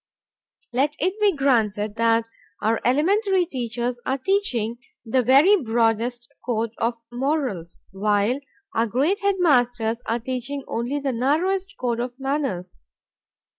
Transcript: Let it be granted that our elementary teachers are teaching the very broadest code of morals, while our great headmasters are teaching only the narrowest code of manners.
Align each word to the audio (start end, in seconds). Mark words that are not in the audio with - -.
Let 0.73 0.95
it 0.97 1.19
be 1.21 1.31
granted 1.35 1.95
that 1.97 2.27
our 2.59 2.81
elementary 2.83 3.45
teachers 3.45 4.01
are 4.03 4.17
teaching 4.17 4.79
the 5.05 5.21
very 5.21 5.55
broadest 5.57 6.27
code 6.43 6.71
of 6.79 6.95
morals, 7.11 7.81
while 7.91 8.39
our 8.73 8.87
great 8.87 9.21
headmasters 9.21 10.01
are 10.07 10.17
teaching 10.19 10.63
only 10.67 10.97
the 10.99 11.13
narrowest 11.13 11.75
code 11.79 11.99
of 11.99 12.19
manners. 12.19 12.81